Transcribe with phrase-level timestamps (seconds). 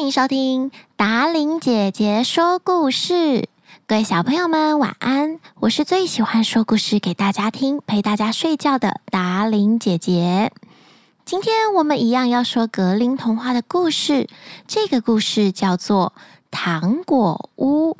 [0.00, 3.50] 欢迎收听达伶姐姐说故事，
[3.86, 5.38] 各位小朋友们晚安！
[5.56, 10.52] 我是最喜欢说故事给大家听、陪大家睡觉的达伶姐姐。
[11.26, 14.26] 今天我们一样要说格林童话的故事，
[14.66, 16.14] 这个故事叫做
[16.50, 17.90] 《糖果屋》。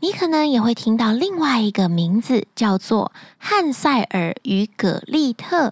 [0.00, 5.68] 你可能也会听到另外一个名字，叫做《汉赛尔与葛丽特》。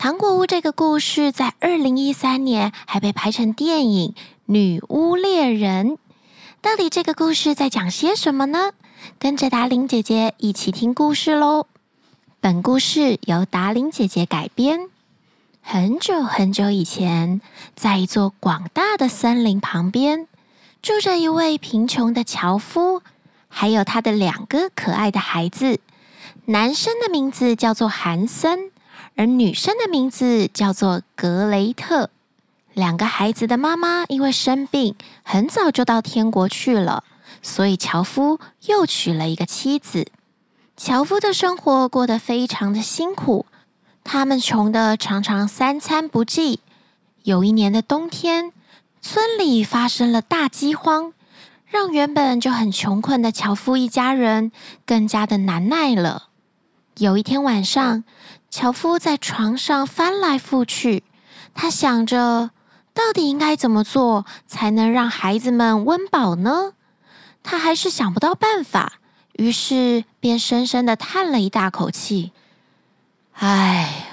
[0.00, 4.12] 糖果屋这个故事在二零一三年还被拍成电影
[4.46, 5.88] 《女巫猎人》。
[6.62, 8.70] 到底这个故事在讲些什么呢？
[9.18, 11.66] 跟着达玲姐姐一起听故事喽。
[12.40, 14.88] 本故事由达玲姐姐改编。
[15.60, 17.42] 很久很久以前，
[17.76, 20.26] 在一座广大的森林旁边，
[20.80, 23.02] 住着一位贫穷的樵夫，
[23.48, 25.78] 还有他的两个可爱的孩子。
[26.46, 28.69] 男生的名字叫做韩森。
[29.20, 32.08] 而女生的名字叫做格雷特。
[32.72, 37.04] 两个孩子的妈妈因为生病，很早就到天国去了，
[37.42, 40.06] 所以樵夫又娶了一个妻子。
[40.74, 43.44] 樵夫的生活过得非常的辛苦，
[44.02, 46.60] 他们穷的常常三餐不继。
[47.22, 48.54] 有一年的冬天，
[49.02, 51.12] 村里发生了大饥荒，
[51.66, 54.50] 让原本就很穷困的樵夫一家人
[54.86, 56.29] 更加的难耐了。
[56.98, 58.04] 有一天晚上，
[58.50, 61.04] 樵夫在床上翻来覆去，
[61.54, 62.50] 他想着
[62.92, 66.72] 到底应该怎么做才能让孩子们温饱呢？
[67.42, 68.94] 他还是想不到办法，
[69.32, 72.32] 于是便深深的叹了一大口气
[73.32, 74.06] ：“唉，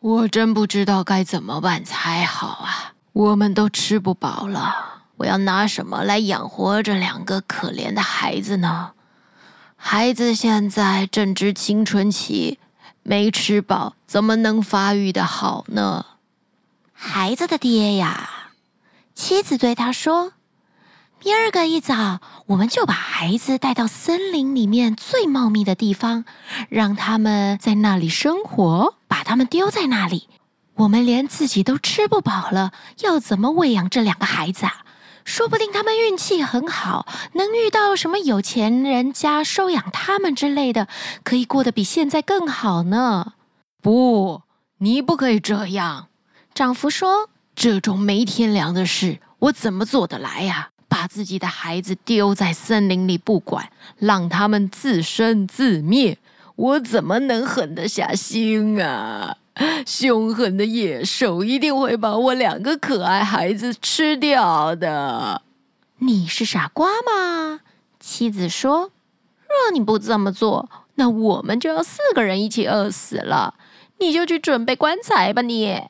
[0.00, 2.92] 我真不知道该怎么办才好啊！
[3.12, 8.92] 我们都吃不饱了，我要拿什么来养活这两个可怜的孩子呢？
[9.82, 12.58] 孩子现在正值青春期。”
[13.02, 16.04] 没吃饱，怎么能发育得好呢？
[16.92, 18.50] 孩子的爹呀，
[19.14, 20.34] 妻子对他说
[21.24, 26.26] ：“明儿个一早，我们就把孩子带到森林里面最茂密的地方，
[26.68, 30.28] 让他们在那里生活，把他们丢在那里。
[30.74, 34.84] 我们连自己都吃不饱了，要怎么喂养这两个孩子啊？”
[35.30, 40.88] 说不定他们运气很好，能遇到什么有钱人家收养他们之类的，
[41.22, 43.34] 可以过得比现在更好呢。
[43.80, 44.42] 不，
[44.78, 46.08] 你不可以这样。
[46.52, 50.70] 丈夫说：“这种没天良的事，我怎么做得来呀？
[50.88, 56.18] 把自己的孩子丢在森林里不管，让他们自生自灭，
[56.56, 59.36] 我怎么能狠得下心啊？”
[59.86, 65.42] 凶狠的野兽一定会把我两个可爱孩子吃掉的。
[65.98, 67.60] 你是傻瓜吗？
[67.98, 68.90] 妻子说
[69.46, 73.54] ：“若你不这么做，那我们就要四个人一起饿死了。
[73.98, 75.82] 你就去准备棺材吧你。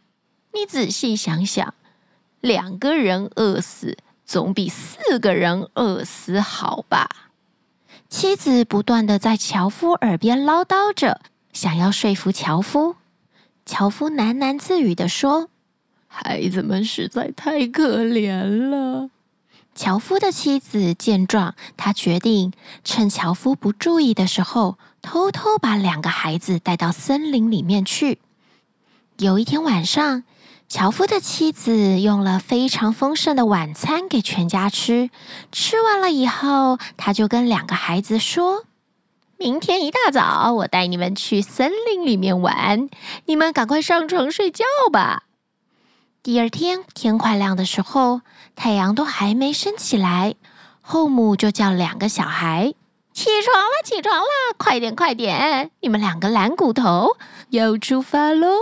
[0.53, 1.75] 你仔细想想，
[2.41, 7.09] 两个人饿死总比四个人饿死好吧？”
[8.11, 11.21] 妻子不断地在樵夫耳边唠叨着，
[11.53, 12.97] 想要说服樵夫。
[13.71, 15.49] 樵夫喃喃自语地说
[16.09, 19.11] ：“孩子们实在太可怜了。”
[19.77, 28.19] 樵夫的妻子见状，她决定趁樵夫不注意的时候，偷偷把两个孩子带到森林里面去。
[29.19, 30.25] 有一天晚上，
[30.69, 35.11] 樵夫的妻子用了非常丰盛的晚餐给全家吃。
[35.53, 38.65] 吃完了以后，他就跟两个孩子说。
[39.41, 42.91] 明天一大早，我带你们去森林里面玩，
[43.25, 45.23] 你们赶快上床睡觉吧。
[46.23, 48.21] 第二天天快亮的时候，
[48.55, 50.35] 太阳都还没升起来，
[50.83, 52.75] 后母就叫两个小孩
[53.15, 54.27] 起床了，起床了，
[54.59, 57.17] 快点，快点，你们两个懒骨头
[57.49, 58.59] 要出发喽。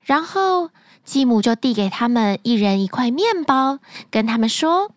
[0.00, 0.70] 然后
[1.04, 4.92] 继母就递给他们一人一块面包，跟他们说。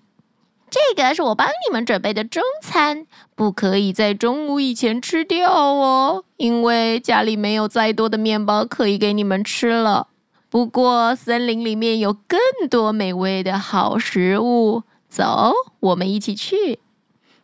[0.70, 10.08] 这个是我帮你们准备的中餐，不可以在中午以前吃掉哦，因为家里没有再多的面包可以给你们吃了。
[10.50, 12.40] 不过森林里面有更
[12.70, 16.80] 多美味的好食物，走，我们一起去。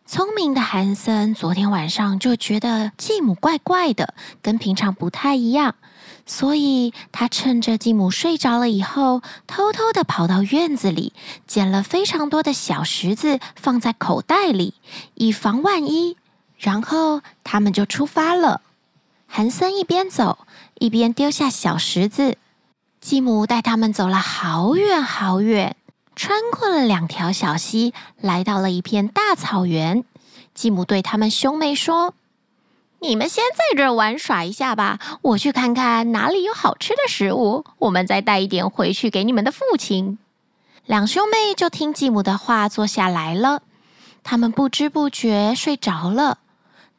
[0.08, 4.14] 聪明的韩森昨天晚上就觉得继母怪怪的，
[4.44, 5.76] 跟平常不太一样。
[6.28, 11.14] 所以，他趁着继母睡着了以后，偷偷地跑到院子里，
[11.46, 14.74] 捡了非常多的小石子，放在口袋里，
[15.14, 16.18] 以防万一。
[16.58, 18.62] 然后，他们就出发了。
[19.28, 20.40] 韩森一边走，
[20.80, 22.38] 一边丢下小石子。
[23.00, 25.76] 继母带他们走了好远好远，
[26.16, 30.04] 穿过了两条小溪，来到了一片大草原。
[30.56, 32.16] 继母对他们兄妹说。
[33.08, 40.18] 你们先在这玩耍一下吧，我去看看哪里有好吃的食物，我们再带一点回去给你们的父亲。
[40.88, 43.62] 两兄妹就听继母的话坐下来了。
[44.24, 46.40] 他们不知不觉睡着了。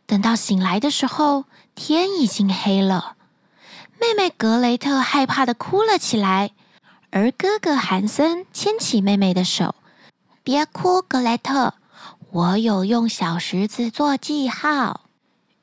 [0.06, 1.44] 等到醒来的时候，
[1.74, 3.16] 天已经黑了。
[4.00, 6.52] 妹妹格雷特害怕的哭了起来，
[7.10, 9.74] 而哥哥韩森牵起妹妹的手
[10.44, 11.74] ：“别哭，格雷特，
[12.30, 15.00] 我有用小石子做记号。”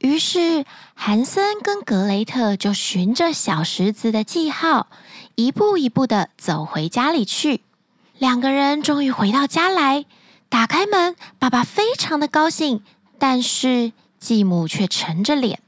[0.03, 0.65] 于是，
[0.95, 4.87] 韩森跟格雷特就循着小石子的记号，
[5.35, 7.61] 一步一步地走回家里去。
[8.17, 10.03] 两个人终于回到家来，
[10.49, 12.83] 打开门，爸爸非常的高兴，
[13.17, 15.61] 但是继母却沉着脸。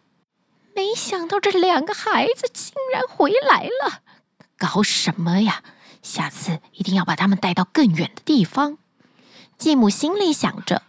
[0.76, 4.02] 没想到这两个孩子竟然回来了，
[4.58, 5.64] 搞什么呀？
[6.04, 8.78] 下次一定要把他们带到更远的地方。
[9.58, 10.82] 继母心里想着。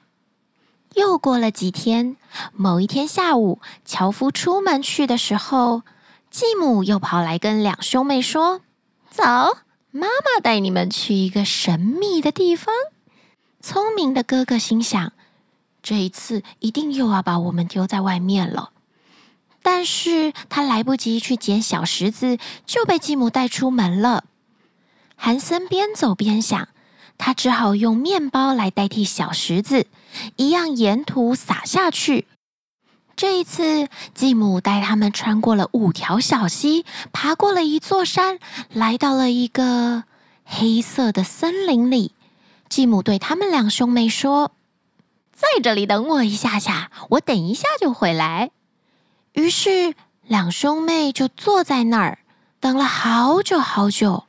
[0.97, 2.17] 又过了几天，
[2.55, 5.83] 某一天下午，樵夫出门去的时候，
[6.31, 8.63] 继母又跑来跟两兄妹说
[9.11, 9.23] ：“走，
[9.91, 12.75] 妈妈带你们去一个神秘的地方。”
[13.61, 15.13] 聪明的哥哥心想
[15.83, 18.71] ：“这一次一定又要把我们丢在外面了。”
[19.63, 24.25] 但是他来不及去捡小石子，就被继母带出门了。
[25.15, 26.69] 韩森边走边想。
[27.19, 29.87] 他只好用面包来代替小石子，
[30.37, 32.27] 一样沿途撒下去。
[33.17, 38.39] 这一次，继母带他们穿过了五条小溪，爬过了一座山，
[38.71, 40.05] 来到了一个
[40.45, 42.13] 黑色的森林里。
[42.69, 44.53] 继母对他们两兄妹说
[45.33, 48.51] ：“在这里等我一下下，我等一下就回来。”
[49.33, 49.95] 于是，
[50.27, 52.19] 两兄妹就坐在那儿，
[52.61, 54.25] 等了好久好久。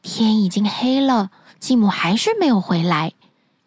[0.00, 1.30] 天已经黑了。
[1.60, 3.12] 继母还是没有回来，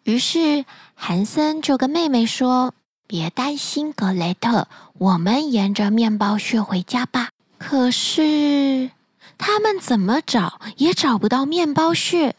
[0.04, 2.74] 于是韩森就跟妹妹说
[3.06, 4.66] ：“别担心，格雷特，
[4.98, 7.28] 我们沿着面包屑回家吧。”
[7.58, 8.90] 可是
[9.38, 12.34] 他们怎么找也找不到面包屑，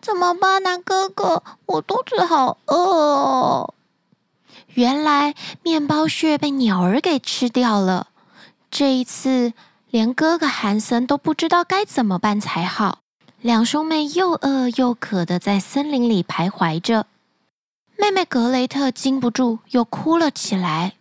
[0.00, 0.78] 怎么办呢？
[0.78, 3.74] 哥哥，我肚子好饿。
[4.74, 8.06] 原来面包屑被鸟儿给吃掉了，
[8.70, 9.52] 这一次
[9.90, 12.98] 连哥哥韩森都不知道该怎么办才好。
[13.42, 17.06] 两兄妹又饿又渴的在森林里徘徊着，
[17.96, 20.92] 妹妹格雷特禁不住又哭了起来。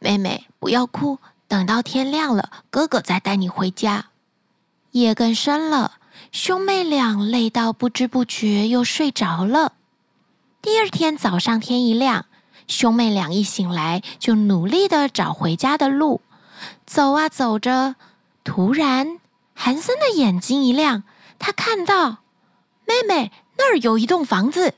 [0.00, 4.08] 妹妹，不要哭，等到天亮了，哥哥再带你回家。
[4.90, 5.92] 夜更深了，
[6.30, 9.72] 兄妹俩累到不知不觉又睡着了。
[10.60, 12.26] 第二天早上天一亮，
[12.68, 16.20] 兄妹俩一醒来就努力的找回家的路。
[16.84, 17.96] 走啊走着，
[18.44, 19.18] 突然
[19.54, 21.02] 韩森的眼睛一亮。
[21.40, 22.18] 他看到
[22.84, 24.74] 妹妹那儿有一栋房子，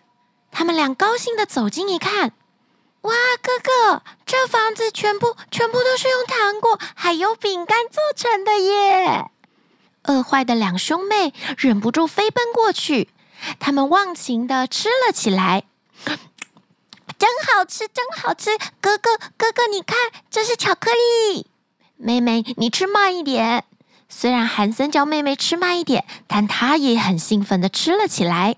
[0.50, 2.32] 他们俩高兴的走近一看，
[3.02, 3.12] 哇，
[3.42, 9.30] 哥哥，这房子全部全部都是用糖果还有饼干做成的耶！
[10.04, 13.08] 饿坏的两兄妹忍不住飞奔过去，
[13.58, 15.64] 他们忘情的吃了起来，
[17.18, 18.56] 真好吃，真好吃！
[18.80, 19.96] 哥哥，哥哥，你看，
[20.30, 21.46] 这是巧克力。
[21.96, 23.64] 妹妹，你吃慢一点。
[24.14, 28.56] 虽然韩森叫妹妹吃慢一点，但他也很兴奋地吃了起来。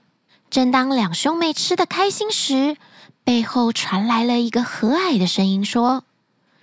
[0.51, 2.77] 正当两兄妹吃得开心时，
[3.23, 6.05] 背后传来了一个和蔼的声音，说：“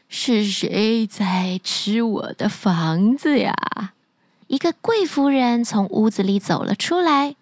[0.07, 3.55] 是谁在吃我的房子呀？”
[4.47, 7.35] 一个贵夫人从屋子里走了出来。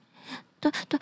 [0.60, 1.00] 对对，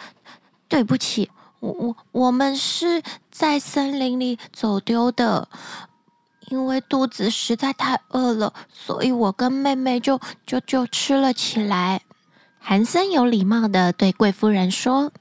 [0.69, 5.49] 对不起，我我我们是在森林里走丢的。
[6.49, 12.01] 因为肚子实在太饿了，所以我跟妹妹就就就吃了起来。
[12.59, 15.11] 韩森有礼貌地对贵夫人说：“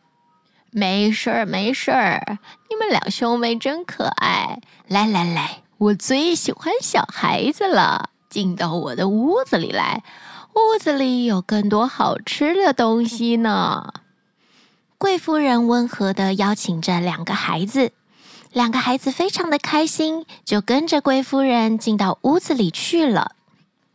[0.71, 2.39] 没事儿，没事儿，
[2.71, 4.61] 你们两兄妹真可爱。
[4.87, 10.05] 来来来，我最喜欢小孩子了，进到我的屋子里来，
[10.55, 13.95] 屋子里有更多好吃的东西呢。”
[14.99, 17.93] 贵夫人温和地邀请着两个孩子。
[18.57, 23.33] 两个孩子非常的开心，就跟着贵夫人进到屋子里去了。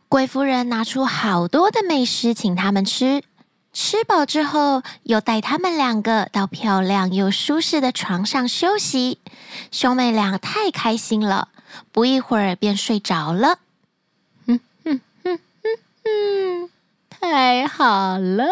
[0.08, 3.24] 贵夫人拿出好多的美食请他们吃，
[3.72, 9.18] 吃饱之后又带他们两个到漂亮又舒适的床上休息。
[9.72, 11.48] 兄妹俩太开心了，
[11.90, 13.58] 不一会儿便睡着了。
[14.46, 16.70] 哼哼哼哼哼，
[17.10, 18.44] 太好了，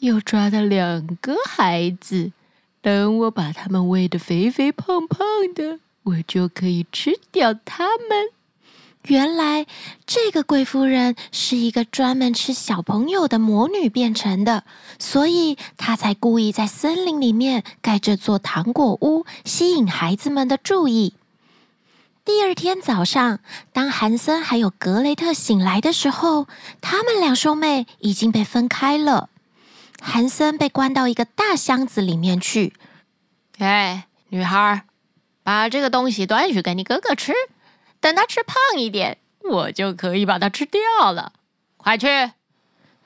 [0.00, 2.32] 又抓到两个孩子。
[2.84, 8.28] 等我把他们喂得肥肥胖胖的，我就可以吃掉他们。
[9.06, 9.64] 原来
[10.04, 14.64] 这个贵夫人是一个专门吃小朋友的魔女变成的，
[14.98, 21.14] 所以她才故意在森林里面盖这座糖果屋，吸引孩子们的注意。
[22.22, 23.40] 第二天早上，
[23.72, 26.46] 当韩森还有格雷特醒来的时候，
[26.82, 29.30] 他们两兄妹已经被分开了。
[30.06, 32.74] 韩森被关到一个大箱子里面去。
[33.58, 34.82] 哎，女孩，
[35.42, 37.32] 把这个东西端去给你哥哥吃，
[38.00, 41.32] 等他吃胖一点，我就可以把它吃掉了。
[41.78, 42.06] 快去！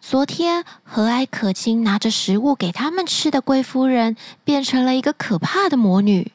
[0.00, 6.32] 昨天和蔼可亲拿着食物给他们吃的贵夫人，变成了一个可怕的魔女。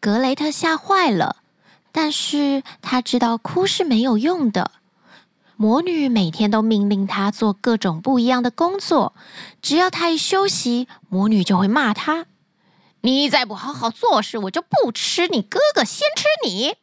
[0.00, 1.36] 格雷特吓坏了，
[1.92, 4.70] 但是他知道哭是没有用的。
[5.60, 9.12] 魔女每天都命令他做各种不一样的工作，
[9.60, 12.26] 只要他一休息，魔女就会骂他
[13.02, 16.76] ：“你再不好好做事，我就不吃你哥哥，先吃你。”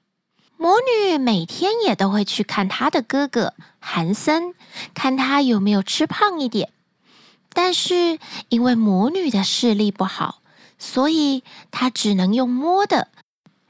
[0.59, 4.53] 魔女每天也都会去看他的哥哥韩森，
[4.93, 6.73] 看他有没有吃胖一点。
[7.53, 10.41] 但是因为魔女的视力不好，
[10.77, 13.07] 所以她只能用摸的。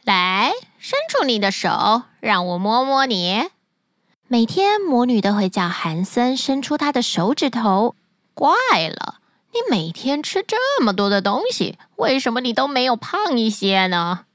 [0.03, 3.43] 来，伸出你的手，让我摸摸你。
[4.36, 7.96] 每天魔女都会叫韩森伸出他的手指头。
[8.34, 8.51] 怪
[8.89, 9.22] 了，
[9.54, 14.25] 你每天吃这么多的东西，为什么你都没有胖一些呢？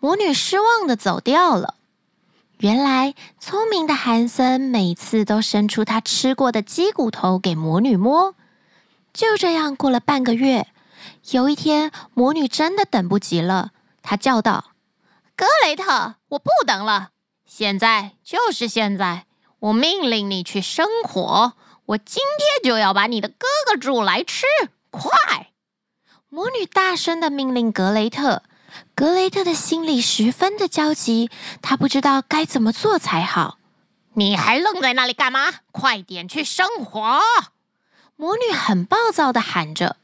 [0.00, 1.76] 魔女失望的走掉了。
[2.58, 8.34] 原来聪明的韩森每次都伸出他吃过的鸡骨头给魔女摸。
[9.14, 10.66] 就这样过了半个月，
[11.30, 13.70] 有一天魔女真的等不及了，
[14.02, 14.72] 她叫道
[15.34, 17.08] ：“格雷特，我不等了。”
[17.54, 19.26] 现在就是现在，
[19.58, 21.52] 我命令你去生火！
[21.84, 24.46] 我今天就要把你的哥哥煮来吃！
[24.90, 25.50] 快！
[26.30, 28.42] 魔女大声的命令格雷特。
[28.94, 31.28] 格雷特的心里十分的焦急，
[31.60, 33.58] 他不知道该怎么做才好。
[34.14, 35.52] 你还愣在那里干嘛？
[35.72, 37.20] 快点去生火！
[38.16, 39.96] 魔女很暴躁的喊着。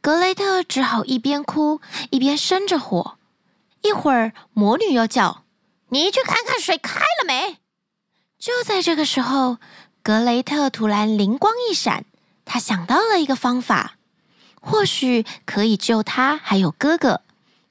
[0.00, 3.18] 格雷特只好一边哭一边生着火。
[3.82, 5.44] 一会儿，魔女又叫。
[5.90, 7.58] 你去看看水开了没？
[8.38, 9.56] 就在这个时候，
[10.02, 12.04] 格雷特突然灵光一闪，
[12.44, 13.96] 他想到了一个方法，
[14.60, 17.22] 或许可以救他还有哥哥。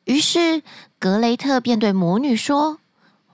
[0.05, 0.63] 于是，
[0.99, 2.79] 格雷特便对魔女说：“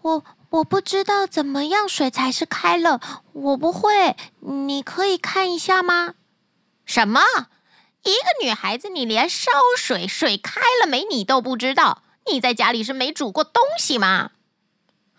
[0.02, 3.00] 我我不知道怎么样水才是开了，
[3.32, 6.16] 我不会，你可以看一下吗？”
[6.86, 7.22] 什么？
[8.04, 12.04] 一个女孩子，你连烧水水开了没你都不知道？
[12.30, 14.32] 你在家里是没煮过东西吗？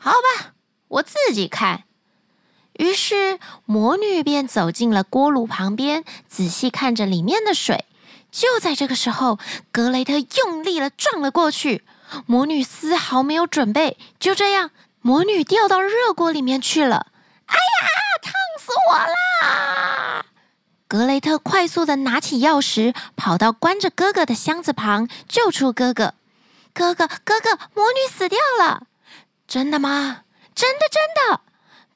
[0.04, 0.52] 好吧，
[0.88, 1.84] 我自己看。
[2.75, 7.87] 于是魔女便走进了锅炉旁边，仔细看着里面的水。
[8.30, 9.38] 就在这个时候，
[9.73, 11.84] 格雷特用力的撞了过去，
[12.26, 17.06] 魔女丝毫没有准备，就这样，魔女掉到热锅里面去了。
[17.46, 17.88] 哎呀，
[18.20, 20.26] 烫死我啦！
[20.87, 26.12] 格雷特快速的拿起钥匙，跑到关着哥哥的箱子旁，救出哥哥。
[26.75, 28.82] 哥哥，哥哥，魔女死掉了。
[29.46, 30.22] 真的吗？
[30.54, 31.40] 真的，真的！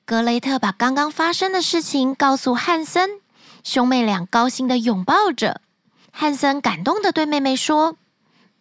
[0.05, 3.21] 格雷特把刚刚发生的事情告诉汉森，
[3.63, 5.61] 兄妹俩高兴地拥抱着。
[6.11, 7.97] 汉森感动地对妹妹说：“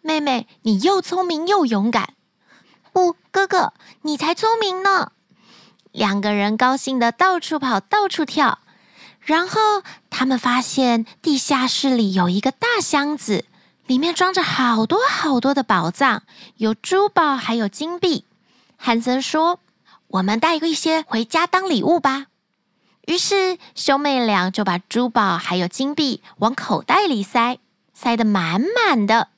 [0.02, 2.14] 妹妹，你又聪明又勇敢。
[2.92, 5.12] ”“不，哥哥，你才聪明呢！”
[5.90, 8.58] 两个人高兴地到处跑，到处跳。
[9.20, 13.44] 然后他们发现地下室里有一个大箱子，
[13.86, 16.22] 里面装着好多好多的宝藏，
[16.56, 18.24] 有珠宝，还有金币。
[18.80, 19.60] 汉森说
[20.06, 22.26] ：“我们带一些回家当礼物吧。”
[23.06, 27.58] 于是兄妹俩就把珠宝还有金币往口袋里塞，
[27.92, 29.28] 塞得满满的。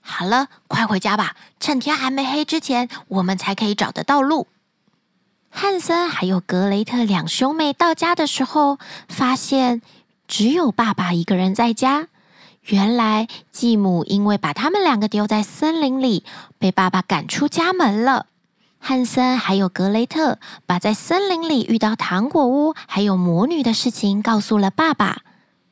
[0.00, 4.48] 好了，快回家吧，趁天还没黑之前，我们才可以找得到路。
[5.50, 9.82] 汉森还有格雷特两兄妹到家的时候，发现
[10.26, 12.08] 只有爸爸一个人在家。
[12.62, 16.24] 原来继母因为把他们两个丢在森林里，
[16.58, 18.26] 被爸爸赶出家门了。
[18.82, 25.18] 汉森还有格雷特把在森林里遇到糖果屋还有魔女的事情告诉了爸爸。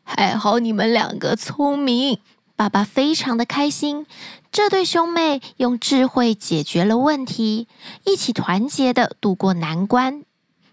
[0.04, 2.18] 还好你们两个聪明，
[2.54, 4.06] 爸爸非常的开心。
[4.52, 7.66] 这对兄妹用智慧解决了问题，
[8.04, 10.22] 一起团结的度过难关。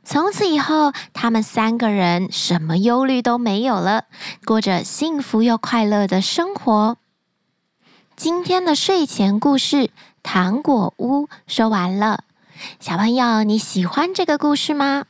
[0.03, 4.05] 从此以后，他们三个人什么忧虑都没有了，
[4.45, 6.97] 过着幸福又快乐的生活。
[8.15, 9.89] 今天的睡前故事。
[10.25, 12.23] 糖果屋说完了，
[12.79, 15.05] 小朋友，你喜欢这个故事吗？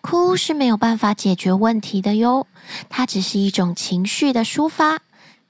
[0.00, 2.48] 哭是没有办法解决问题的哟，
[2.90, 4.98] 它只是一种情绪的抒发。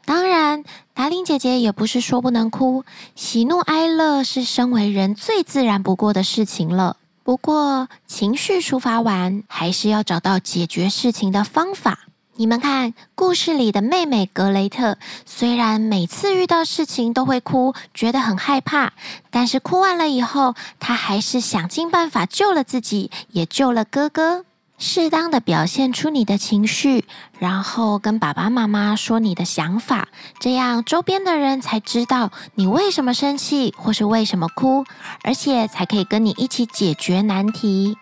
[0.05, 2.85] 当然，达令姐姐也不是说不能哭，
[3.17, 6.99] 喜怒哀乐是身为人最自然不过的事情了。
[7.25, 12.01] 不过，情绪抒发完，还是要找到解决事情的方法。
[12.35, 14.97] 你们看，故事里的妹妹格雷特，
[15.27, 18.95] 虽然每次遇到事情都会哭，觉得很害怕，
[19.31, 24.47] 但是哭完了以后，她还是想尽办法救了自己，也救了哥哥。
[24.79, 27.05] 适当的表现出你的情绪，
[27.39, 30.09] 然后跟爸爸妈妈说你的想法，
[30.41, 34.85] 这样周边的人才知道你为什么生气或是为什么哭，
[35.23, 37.99] 而且才可以跟你一起解决难题。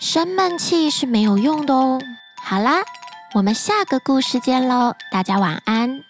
[0.00, 2.00] 生闷气是没有用的哦。
[2.42, 2.80] 好啦，
[3.34, 6.04] 我们下个故事见喽，大家晚安。